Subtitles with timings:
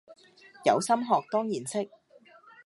[0.65, 1.91] 有心學當然識